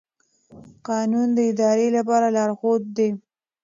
قانون 0.87 1.27
د 1.37 1.39
ادارې 1.51 1.87
لپاره 1.97 2.27
لارښود 2.35 2.83
دی. 2.97 3.09